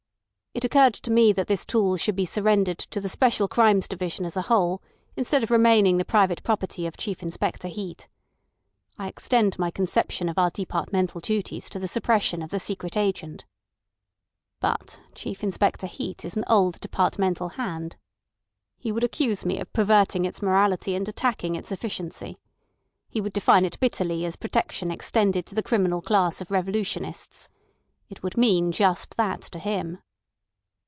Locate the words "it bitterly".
23.63-24.25